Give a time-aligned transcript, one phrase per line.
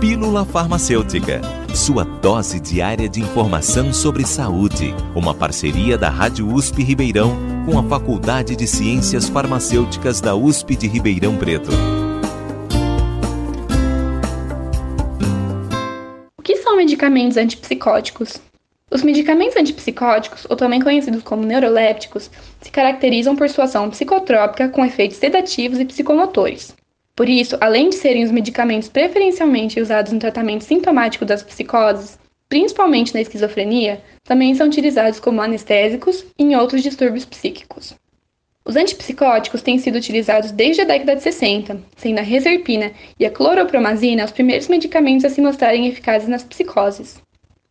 [0.00, 1.40] Pílula Farmacêutica,
[1.74, 4.94] sua dose diária de informação sobre saúde.
[5.14, 7.34] Uma parceria da Rádio USP Ribeirão
[7.64, 11.70] com a Faculdade de Ciências Farmacêuticas da USP de Ribeirão Preto.
[16.38, 18.34] O que são medicamentos antipsicóticos?
[18.90, 24.84] Os medicamentos antipsicóticos, ou também conhecidos como neurolépticos, se caracterizam por sua ação psicotrópica com
[24.84, 26.74] efeitos sedativos e psicomotores.
[27.16, 33.14] Por isso, além de serem os medicamentos preferencialmente usados no tratamento sintomático das psicoses, principalmente
[33.14, 37.96] na esquizofrenia, também são utilizados como anestésicos e em outros distúrbios psíquicos.
[38.66, 43.30] Os antipsicóticos têm sido utilizados desde a década de 60, sendo a reserpina e a
[43.30, 47.22] cloropromazina os primeiros medicamentos a se mostrarem eficazes nas psicoses.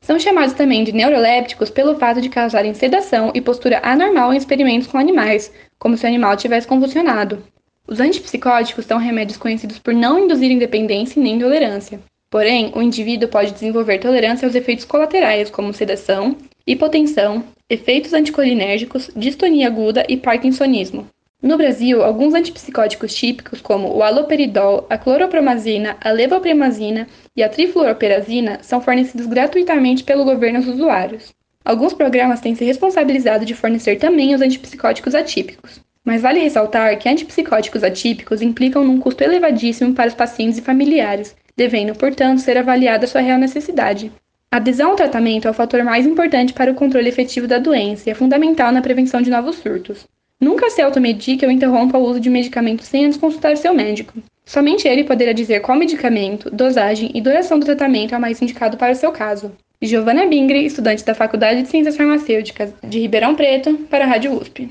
[0.00, 4.88] São chamados também de neurolépticos pelo fato de causarem sedação e postura anormal em experimentos
[4.88, 7.40] com animais, como se o animal tivesse convulsionado,
[7.88, 11.98] os antipsicóticos são remédios conhecidos por não induzirem dependência nem intolerância.
[12.30, 16.36] Porém, o indivíduo pode desenvolver tolerância aos efeitos colaterais, como sedação,
[16.66, 21.06] hipotensão, efeitos anticolinérgicos, distonia aguda e parkinsonismo.
[21.40, 28.58] No Brasil, alguns antipsicóticos típicos, como o aloperidol, a cloropromazina, a levopremazina e a trifluoroperazina,
[28.60, 31.32] são fornecidos gratuitamente pelo governo aos usuários.
[31.64, 35.80] Alguns programas têm se responsabilizado de fornecer também os antipsicóticos atípicos.
[36.08, 41.36] Mas vale ressaltar que antipsicóticos atípicos implicam num custo elevadíssimo para os pacientes e familiares,
[41.54, 44.10] devendo, portanto, ser avaliada sua real necessidade.
[44.50, 48.08] A adesão ao tratamento é o fator mais importante para o controle efetivo da doença
[48.08, 50.06] e é fundamental na prevenção de novos surtos.
[50.40, 54.14] Nunca se automedique ou interrompa o uso de medicamentos sem antes consultar seu médico.
[54.46, 58.78] Somente ele poderá dizer qual medicamento, dosagem e duração do tratamento é o mais indicado
[58.78, 59.52] para o seu caso.
[59.82, 64.70] Giovana Bingre, estudante da Faculdade de Ciências Farmacêuticas de Ribeirão Preto, para a Rádio USP.